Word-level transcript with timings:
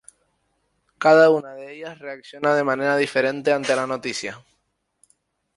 Cada 0.97 1.29
una 1.29 1.53
de 1.53 1.71
ellas 1.73 1.99
reacciona 1.99 2.55
de 2.55 2.63
manera 2.63 2.97
diferente 2.97 3.53
ante 3.53 3.75
la 3.75 3.85
noticia. 3.85 4.43